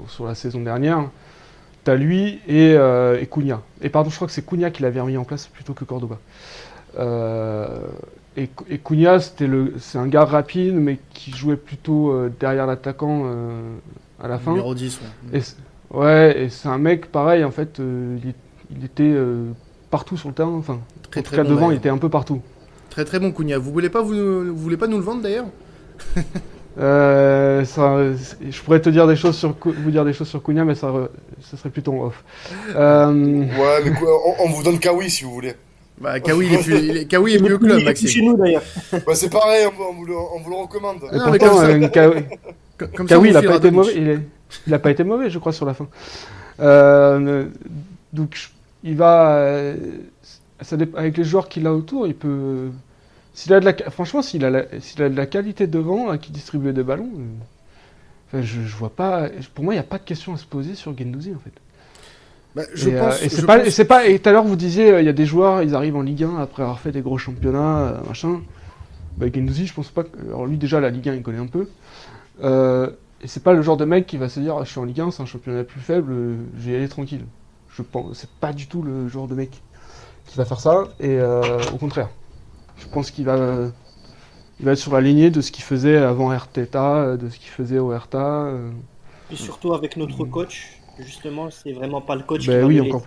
[0.08, 1.10] sur, la saison dernière.
[1.84, 3.62] Tu as lui et, et Cunha.
[3.82, 6.18] Et pardon, je crois que c'est Cunha qui l'avait remis en place plutôt que Cordoba.
[8.36, 13.24] Et, et Cunha, c'est un gars rapide, mais qui jouait plutôt derrière l'attaquant
[14.22, 14.50] à la fin.
[14.52, 14.98] Numéro 10,
[15.32, 15.38] ouais.
[15.38, 15.56] Et c'est-
[15.92, 18.34] ouais, et c'est un mec pareil, en fait, euh, il,
[18.76, 19.50] il était euh,
[19.90, 20.52] partout sur le terrain.
[20.58, 21.50] Enfin, Très en tout très cas, bon.
[21.50, 21.78] devant, il d'ailleurs.
[21.78, 22.40] était un peu partout.
[22.90, 23.58] Très très bon, Cunha.
[23.58, 25.46] Vous voulez pas, vous, vous voulez pas nous le vendre d'ailleurs?
[26.80, 27.96] Euh, ça,
[28.48, 30.92] je pourrais te dire des choses sur, vous dire des choses sur Cunha, mais ça,
[31.40, 32.22] ça serait plutôt en off.
[32.76, 35.54] Euh, Ouais, mais quoi, on, on vous donne Kawi si vous voulez.
[36.00, 38.06] Bah, Kawi, il est plus, il est, Kawi est plus au club, Il est plus
[38.06, 38.24] chez Maxime.
[38.30, 38.62] nous d'ailleurs.
[38.92, 40.98] Ouais, c'est pareil, on, on vous le, on vous le recommande.
[41.02, 42.20] Ah, et mais pourtant, comme ça- euh,
[42.78, 43.92] Comme- ça, on il a fait pas été mauvais.
[43.96, 44.20] Il, est-
[44.66, 45.88] il a pas été mauvais, je crois, sur la fin.
[46.60, 47.44] Euh,
[48.12, 48.50] donc,
[48.84, 49.76] il va, euh,
[50.60, 52.68] ça avec les joueurs qu'il a autour, il peut.
[53.34, 56.18] S'il a de la, franchement, s'il a, la- s'il a de la qualité devant, à
[56.18, 57.10] qui distribuer des ballons,
[58.34, 59.28] euh, je, je vois pas.
[59.54, 61.52] Pour moi, il n'y a pas de question à se poser sur Gendouzi en fait.
[62.56, 64.06] Bah, je et, euh, c'est pas, pense- et c'est pas.
[64.08, 66.02] Et tout à l'heure, vous disiez, euh, il y a des joueurs, ils arrivent en
[66.02, 68.40] Ligue 1 après avoir fait des gros championnats, euh, machin.
[69.16, 70.02] Bah, Gendouzi, je pense pas.
[70.04, 71.68] que- Alors lui, déjà, la Ligue 1, il connaît un peu.
[72.42, 72.90] Euh,
[73.22, 74.84] et c'est pas le genre de mec qui va se dire, Ah, je suis en
[74.84, 76.12] Ligue 1, c'est un championnat plus faible,
[76.56, 77.24] je vais y aller tranquille.
[77.70, 79.62] Je pense, c'est pas du tout le genre de mec
[80.26, 80.88] qui va faire ça.
[81.00, 82.10] Et euh, au contraire,
[82.78, 83.70] je pense qu'il va.
[84.60, 87.48] Il va être sur la lignée de ce qu'il faisait avant euh, de ce qu'il
[87.48, 88.46] faisait au Hertha.
[88.46, 88.70] euh.
[89.28, 93.06] Puis surtout avec notre coach, justement, c'est vraiment pas le coach Ben qui oui, encore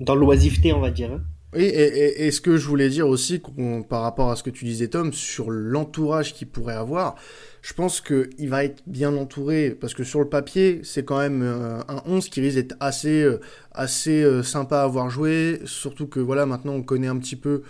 [0.00, 1.20] dans l'oisiveté, on va dire.
[1.52, 3.42] Oui, et, et- et ce que je voulais dire aussi,
[3.88, 7.16] par rapport à ce que tu disais, Tom, sur l'entourage qu'il pourrait avoir,
[7.62, 11.42] je pense qu'il va être bien entouré, parce que sur le papier, c'est quand même
[11.42, 13.40] euh, un 11 qui risque d'être assez, euh,
[13.72, 17.62] assez euh, sympa à avoir joué, surtout que voilà, maintenant on connaît un petit peu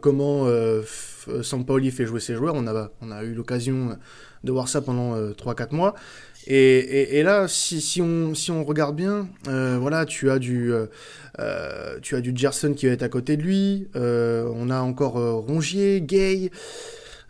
[0.00, 0.46] comment
[1.42, 3.98] Sampaoli fait jouer ses joueurs, on a, on a eu l'occasion
[4.44, 5.94] de voir ça pendant euh, 3-4 mois.
[6.46, 10.38] Et, et, et là, si, si, on, si on regarde bien, euh, voilà, tu as
[10.38, 10.86] du, euh,
[11.40, 13.88] euh, tu as du Gerson qui va être à côté de lui.
[13.96, 15.14] euh, on a encore
[15.46, 16.50] Rongier, Gay.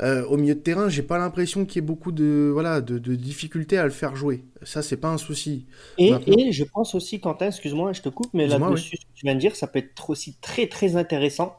[0.01, 3.15] Au milieu de terrain, j'ai pas l'impression qu'il y ait beaucoup de, voilà, de, de
[3.15, 4.45] difficultés à le faire jouer.
[4.63, 5.65] Ça, c'est pas un souci.
[5.97, 6.13] Et,
[6.53, 9.41] je pense aussi, Quentin, excuse-moi, je te coupe, mais là-dessus, ce que tu viens de
[9.41, 11.57] dire, ça peut être aussi très très intéressant.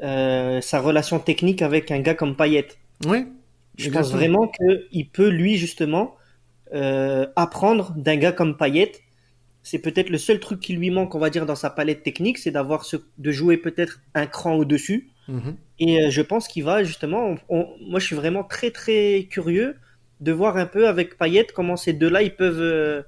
[0.00, 2.66] sa relation technique avec un gars comme Payet.
[3.06, 3.26] Oui.
[3.76, 4.50] Je pense vraiment
[4.90, 6.16] qu'il peut, lui, justement,
[6.74, 8.92] euh, apprendre d'un gars comme Payet.
[9.62, 12.38] C'est peut-être le seul truc qui lui manque, on va dire, dans sa palette technique,
[12.38, 15.08] c'est d'avoir ce, de jouer peut-être un cran au-dessus.
[15.28, 15.56] Mhm.
[15.80, 17.36] Et euh, je pense qu'il va justement.
[17.50, 19.76] on- on- moi, je suis vraiment très très curieux
[20.20, 23.02] de voir un peu avec Payet comment ces deux-là ils peuvent, euh,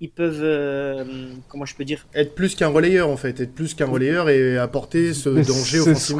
[0.00, 1.04] ils peuvent, euh,
[1.48, 2.06] comment je peux dire.
[2.14, 3.38] Être plus qu'un relayeur, en fait.
[3.40, 6.14] Être plus qu'un relayeur et apporter ce danger c'est ce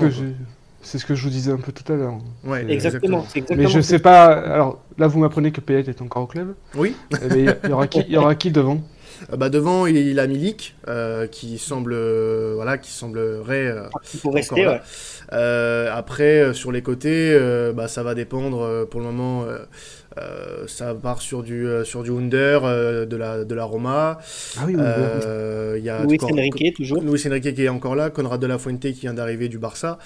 [0.83, 2.14] C'est ce que je vous disais un peu tout à l'heure.
[2.45, 3.27] Ouais, Exactement.
[3.55, 4.27] Mais je sais pas.
[4.27, 6.55] Alors là, vous m'apprenez que Payet est encore au club.
[6.75, 6.97] Oui.
[7.11, 7.21] Ben,
[7.64, 8.81] Il y, aura qui, il y aura qui devant?
[9.37, 13.83] Bah devant, il, il a Milik, euh, qui semble, euh, voilà, qui semblerait euh,
[14.15, 14.67] Il faut rester.
[14.67, 14.81] Ouais.
[15.33, 18.63] Euh, après, euh, sur les côtés, euh, bah, ça va dépendre.
[18.63, 19.59] euh, pour le moment, euh,
[20.19, 24.19] euh, ça part sur du, euh, sur du Under euh, de, la, de la Roma.
[24.59, 27.01] Ah oui, Euh, Il y a Luis Enrique toujours.
[27.03, 29.99] Luis Enrique qui est encore là, Conrad de la Fuente qui vient d'arriver du Barça.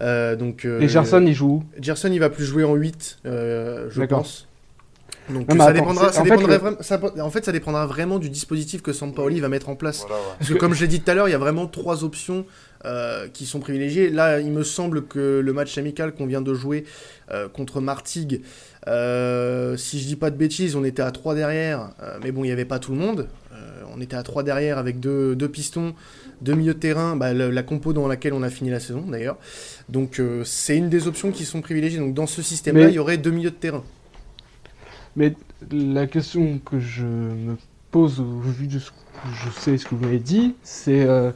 [0.00, 1.64] Euh, donc, euh, Et Gerson, il joue où?
[1.80, 4.48] Gerson, il va plus jouer en 8, euh, je pense.
[5.30, 7.86] Donc Non, mais ça attends, dépendra, ça en fait, le- ça- en fait, ça dépendra
[7.86, 10.00] vraiment du dispositif que Sampaoli va mettre en place.
[10.00, 10.28] Voilà, ouais.
[10.38, 12.44] Parce que comme je l'ai dit tout à l'heure, il y a vraiment trois options
[12.84, 14.10] euh, qui sont privilégiées.
[14.10, 16.84] Là, il me semble que le match amical qu'on vient de jouer
[17.32, 18.42] euh, contre Martigues,
[18.88, 22.44] euh, si je dis pas de bêtises, on était à 3 derrière, euh, mais bon,
[22.44, 23.28] il n'y avait pas tout le monde.
[23.54, 23.56] Euh,
[23.96, 25.94] on était à 3 derrière avec deux, deux pistons,
[26.42, 29.02] deux milieux de terrain, bah, le- la compo dans laquelle on a fini la saison
[29.08, 29.38] d'ailleurs.
[29.88, 31.98] Donc euh, c'est une des options qui sont privilégiées.
[32.00, 33.84] Donc dans ce système-là, Mais- il y aurait deux milieux de terrain.
[35.16, 35.36] Mais
[35.70, 37.56] la question que je me
[37.90, 41.32] pose au vu de ce que je sais ce que vous m'avez dit, c'est euh,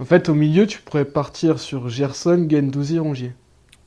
[0.00, 3.34] en fait au milieu tu pourrais partir sur Gerson, Gendouzi, Rongier.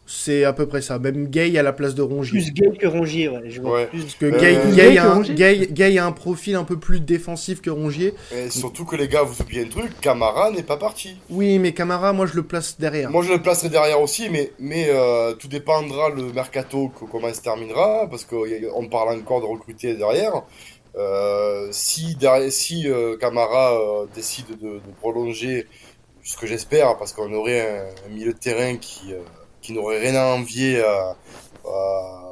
[0.10, 1.00] C'est à peu près ça.
[1.00, 2.40] Même Gay à la place de Rongier.
[2.40, 3.28] Plus Gay que Rongier.
[3.28, 3.42] Ouais.
[3.50, 3.88] Je vois Ouais.
[3.88, 6.56] plus- Parce que Euh, Gay, Gay Gay a un, Rongier Gay- Gay a un profil
[6.56, 8.14] un peu plus défensif que Rongier.
[8.34, 11.18] Et surtout que les gars, vous oubliez un truc, Camara n'est pas parti.
[11.30, 13.12] Oui, mais Camara, moi je le place derrière.
[13.12, 17.28] Moi je le placerai derrière aussi, mais, mais euh, tout dépendra le mercato, que- comment
[17.28, 20.44] il se terminera, parce qu'on parle encore de recruter derrière.
[20.96, 25.68] Euh, si derrière, si euh, Camara euh, décide de, de prolonger,
[26.24, 29.18] ce que j'espère, parce qu'on aurait un, un milieu de terrain qui, euh,
[29.68, 30.82] qui n'aurait rien à envier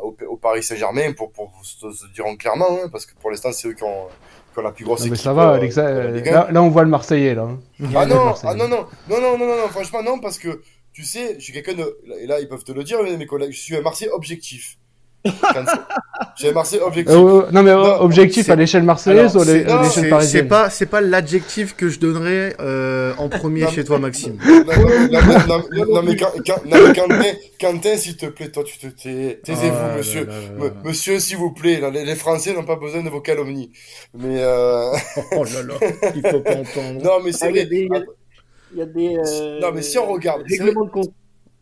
[0.04, 3.52] au, au Paris Saint-Germain, pour, pour se, se diront clairement, hein, parce que pour l'instant
[3.52, 4.08] c'est eux qui ont,
[4.54, 5.24] qui ont la plus grosse Non, mais équipe.
[5.24, 6.32] ça va, euh, Alexa, de la Ligue 1.
[6.32, 7.43] là, là, on voit le Marseillais là.
[7.43, 7.60] hein.
[7.93, 10.62] Ah Le non, ah non, non, non, non, non, non, non, franchement non, parce que
[10.93, 13.52] tu sais, je suis quelqu'un de, et là ils peuvent te le dire, mes collègues,
[13.52, 14.78] je suis un Marseillais objectif.
[15.25, 17.15] Un Marseillais objectif.
[17.15, 20.47] Euh, euh, non mais euh, Non, objectif à l'échelle marseillaise ou à l'échelle c'est parisienne
[20.47, 24.38] pas, c'est pas l'adjectif que je donnerais euh, en premier Non, chez toi, Maxime.
[25.88, 30.25] Non, mais Quentin, Quentin, s'il te plaît, toi, tu te tais- taisez-vous, Ah, monsieur.
[30.25, 30.73] là, là, là, Me- là.
[30.83, 33.71] Monsieur, s'il vous plaît, là, les, les Français n'ont pas besoin de vos calomnies.
[34.13, 34.91] Mais euh...
[35.38, 35.73] Oh là là,
[36.15, 37.03] il faut pas entendre.
[37.03, 37.69] non, mais c'est Ah, il y a vrai.
[37.69, 38.03] des- il y a-
[38.73, 39.15] Il y a des.
[39.17, 41.11] euh, Non, mais si on regarde, c'est Règlements de compte.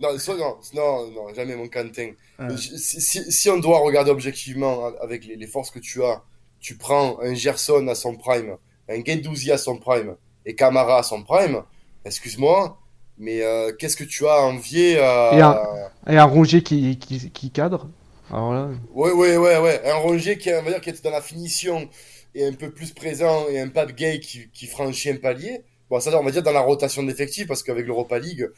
[0.04, 2.12] Non, so- non, non, non, jamais mon Quentin.
[2.38, 2.50] Ah.
[2.58, 6.22] Si, si- si on doit regarder objectivement avec les, les forces que tu as,
[6.60, 8.58] tu prends un Gerson à son prime,
[8.90, 11.64] un Gendouzi à son prime et Camara à son prime,
[12.06, 12.78] excuse-moi,
[13.18, 15.32] mais euh, qu'est-ce que tu as à envier à...
[15.34, 17.90] Et un- Et un Rongier qui, qui, qui cadre.
[18.32, 19.82] Alors là, Ouais, ouais, ouais, ouais.
[19.90, 21.88] Un Rongier qui, on va dire, qui est dans la finition
[22.36, 25.62] et un peu plus présent et un Pape Gay qui, qui franchit un palier.
[25.90, 28.50] Bon, ça, on va dire dans la rotation d'effectifs parce qu'avec l'Europa League,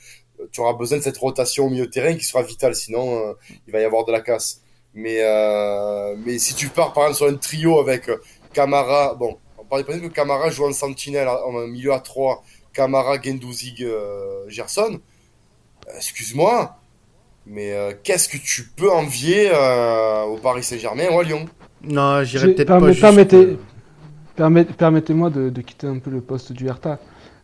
[0.52, 3.34] tu auras besoin de cette rotation au milieu de terrain qui sera vitale, sinon euh,
[3.68, 4.62] il va y avoir de la casse.
[4.94, 8.18] Mais, euh, mais si tu pars par exemple sur un trio avec euh,
[8.54, 12.44] Camara, bon, on parlait par exemple que Camara joue en sentinelle en milieu à 3,
[12.74, 15.00] Camara, Gendouzi, euh, Gerson,
[15.98, 16.76] excuse-moi,
[17.46, 21.46] mais euh, qu'est-ce que tu peux envier euh, au Paris Saint-Germain ou à Lyon?
[21.84, 23.58] Non, j'irai peut-être permet- pas permettez-
[24.36, 27.00] permet- Permettez-moi de, de quitter un peu le poste du Hertha.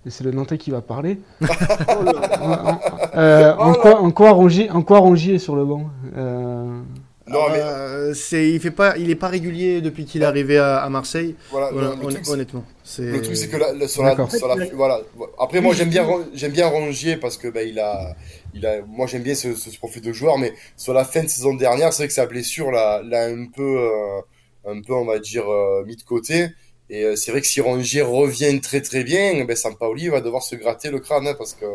[0.05, 1.19] Et c'est le Nantais qui va parler.
[1.89, 3.15] Oh.
[3.15, 6.63] Euh, en, Oh quoi, en, quoi Rongier, en quoi Rongier est sur le banc Euh,
[7.27, 10.57] Non, mais Euh, c'est, il fait pas, il est pas régulier depuis qu'il est arrivé
[10.57, 11.35] à, à Marseille.
[11.51, 13.03] voilà, Voilà, le, hon- truc, c'est- honnêtement, c'est.
[13.03, 14.31] le truc, c'est que la, la- sur, la, D'accord.
[14.31, 15.01] sur la- voilà.
[15.39, 18.15] Après, moi, j'aime bien, j'aime bien Rongier parce que ben, il a,
[18.53, 21.53] il a, moi, j'aime bien ce, profil de joueur, mais sur la fin de saison
[21.53, 24.21] dernière, c'est vrai que sa blessure l'a, l'a un peu, euh,
[24.67, 26.47] un peu, on va dire, euh, mis de côté.
[26.93, 30.43] Et euh, c'est vrai que si Rongier revient très très bien, ben Sampaoli va devoir
[30.43, 31.65] se gratter le crâne hein, parce que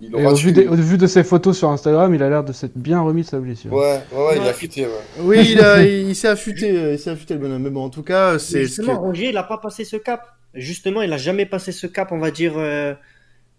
[0.00, 2.28] il Et aura au vu, des- au vu de ses photos sur Instagram, il a
[2.30, 3.72] l'air de s'être bien remis de sa blessure.
[3.72, 4.92] Ouais, ouais, ouais, il a fuité, ouais.
[5.20, 7.62] Oui, il, a- il s'est affûté, euh, il s'est affûté le bonhomme.
[7.62, 9.96] Mais bon, en tout cas, c'est ce Justement, qui- Rongier, il n'a pas passé ce
[9.96, 10.22] cap.
[10.54, 12.94] Justement, il n'a jamais passé ce cap, on va dire, euh,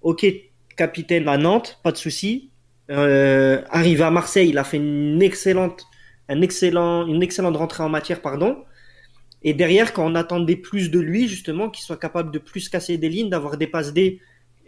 [0.02, 0.26] ok,
[0.78, 2.50] capitaine à Nantes, pas de souci.
[2.90, 5.84] Euh, arrivé à Marseille, il a fait une excellente,
[6.30, 8.58] un excellent, une excellente rentrée en matière, pardon.
[9.44, 12.98] Et derrière, quand on attendait plus de lui, justement, qu'il soit capable de plus casser
[12.98, 14.20] des lignes, d'avoir des passes D,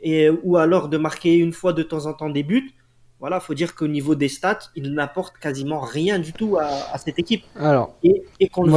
[0.01, 2.71] et, ou alors de marquer une fois de temps en temps des buts,
[3.19, 6.97] voilà, faut dire qu'au niveau des stats, il n'apporte quasiment rien du tout à, à
[6.97, 7.43] cette équipe.
[7.55, 8.71] Alors, Et, et qu'on le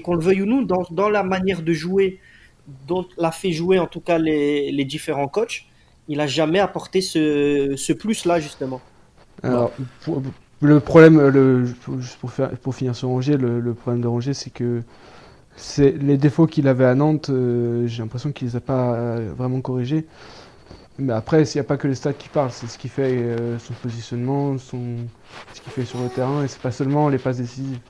[0.00, 2.18] qu'on le veuille ou non, dans, dans la manière de jouer
[2.86, 5.64] dont l'a fait jouer en tout cas les, les différents coachs,
[6.08, 8.80] il a jamais apporté ce, ce plus-là justement.
[9.42, 10.22] Alors, pour-
[10.60, 14.34] le problème, le, juste pour, faire, pour finir sur Rongier, le, le problème de Rongier,
[14.34, 14.82] c'est que
[15.56, 19.32] c'est les défauts qu'il avait à Nantes, euh, j'ai l'impression qu'il les a pas euh,
[19.36, 20.06] vraiment corrigés.
[20.98, 23.02] Mais après, s'il n'y a pas que les stats qui parlent, c'est ce qui fait
[23.22, 25.08] euh, son positionnement, son,
[25.52, 27.80] ce qu'il fait sur le terrain, et c'est pas seulement les passes décisives.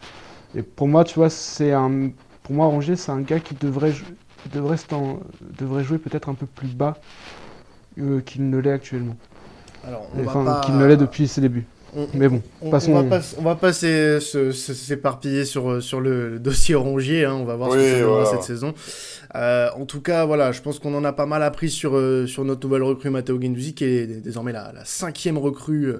[0.54, 2.10] Et pour moi, tu vois, c'est un,
[2.42, 3.92] pour moi, Rongier, c'est un gars qui devrait,
[4.46, 4.76] devrait,
[5.42, 6.98] devrait jouer peut-être un peu plus bas
[7.98, 9.16] euh, qu'il ne l'est actuellement.
[9.86, 11.66] Alors, on va Enfin, pas- qu'il ne l'est depuis ses débuts.
[11.96, 12.92] On- Mais bon, On, passons.
[12.92, 16.74] on va pas, on va pas s'é- se- se- s'éparpiller sur, sur le, le dossier
[16.74, 18.24] Rongier, hein, on va voir ce que ça voilà.
[18.26, 18.74] cette saison.
[19.36, 22.26] Euh, en tout cas, voilà, je pense qu'on en a pas mal appris sur, euh,
[22.26, 25.94] sur notre nouvelle recrue Matteo Guendouzi, qui est désormais la, la cinquième recrue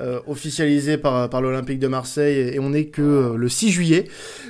[0.00, 4.04] euh, officialisée par, par l'Olympique de Marseille, et on est que euh, le 6 juillet.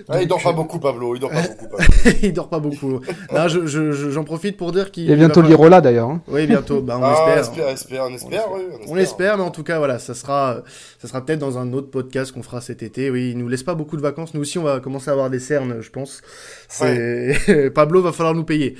[0.08, 1.14] Ah, il dort pas beaucoup, Pablo.
[1.14, 1.86] Il dort pas beaucoup, Pablo.
[2.22, 3.00] il dort pas beaucoup.
[3.32, 6.08] Là, je- je- je- j'en profite pour dire qu'il a bientôt falloir- l'Irola d'ailleurs.
[6.08, 6.22] hein.
[6.28, 7.38] Oui, bientôt, bah, on ah, espère.
[7.38, 8.62] espère, espère, on espère, oui.
[8.88, 10.62] On l'espère, mais en tout cas, voilà, ça sera,
[11.00, 13.10] ça sera peut-être dans un autre podcast qu'on fera cet été.
[13.10, 14.34] Oui, il nous laisse pas beaucoup de vacances.
[14.34, 16.22] Nous aussi, on va commencer à avoir des cernes, je pense.
[16.68, 18.76] C'est Pablo va falloir nous payer.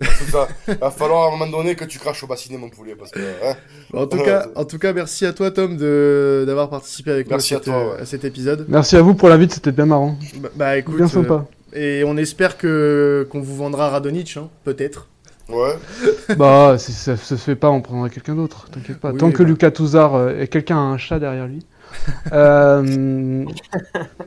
[0.00, 0.48] C'est ça.
[0.80, 3.20] Va falloir à un moment donné que tu craches au bassinet, mon poulet, parce que.
[3.20, 3.54] hein.
[3.92, 6.05] En tout Ouais, cas, en tout cas, merci à toi, Tom, de
[6.46, 8.00] d'avoir participé avec Merci moi à cette- toi, ouais.
[8.02, 8.66] à cet épisode.
[8.68, 10.16] Merci à vous pour l'invite, c'était bien marrant.
[10.40, 11.46] Bah, bah, écoute, bien euh, sympa.
[11.72, 15.08] et on espère que qu'on vous vendra Radonic, hein, peut-être.
[15.48, 15.74] Ouais.
[16.36, 19.12] bah, si ça se fait pas, on prendra quelqu'un d'autre, t'inquiète pas.
[19.12, 19.48] Oui, tant que bah.
[19.48, 21.64] Lucas Touzard euh, et quelqu'un a un chat derrière lui.
[22.32, 23.44] euh,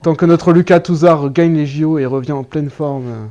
[0.02, 3.08] tant que notre Lucas Touzard gagne les JO et revient en pleine forme.
[3.08, 3.26] euh,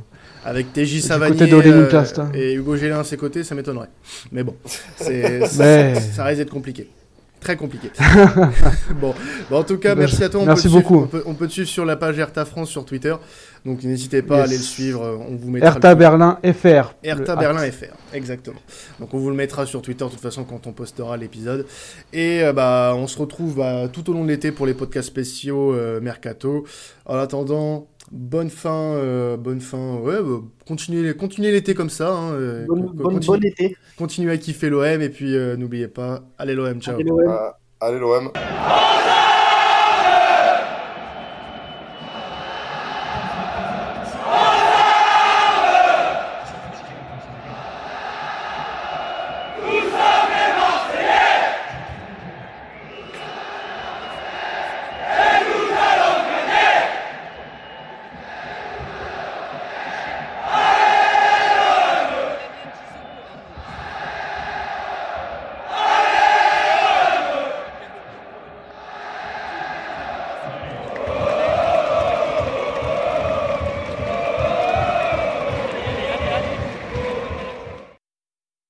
[0.45, 2.27] Avec TJ Savanier d'Olympiasta.
[2.35, 3.89] et Hugo Gélin à ses côtés, ça m'étonnerait.
[4.31, 4.55] Mais bon,
[4.97, 6.89] c'est Mais- ça, ça risque d'être compliqué.
[7.39, 7.89] Très compliqué.
[9.01, 9.13] bon.
[9.49, 10.41] Bon, en tout cas, Bah, merci à toi.
[10.41, 11.03] On merci peut suivre- beaucoup.
[11.03, 13.15] on, peut, on peut te suivre sur la page Erta France sur Twitter.
[13.65, 15.19] Donc n'hésitez pas à aller le suivre.
[15.29, 16.93] On vous mettra Erta le- Berlin FR.
[17.03, 17.59] Erta Berlin.
[17.71, 18.59] FR, exactement.
[18.99, 21.65] Donc on vous le mettra sur Twitter de toute façon quand on postera l'épisode.
[22.13, 25.07] Et euh, bah on se retrouve bah, tout au long de l'été pour les podcasts
[25.07, 26.65] spéciaux euh, Mercato.
[27.05, 29.95] En attendant, bonne fin, euh, bonne fin.
[29.97, 32.13] Ouais, bah, continuez, continuez l'été comme ça.
[32.13, 32.65] hein, euh,
[33.01, 33.75] continue- bon été.
[33.97, 36.95] continuez à kiffer l'OM et puis euh, n'oubliez pas, allez l'OM, ciao.
[36.95, 37.25] Allez, l'OM.
[37.27, 38.29] Ah, allez, l'OM.